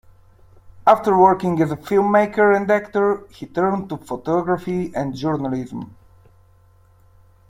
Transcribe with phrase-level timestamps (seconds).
[0.87, 5.95] After working as a filmmaker and actor, he turned to photography and journalism.